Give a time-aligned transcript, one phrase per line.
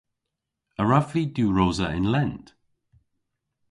[0.81, 2.45] A wrav vy diwrosa yn lent?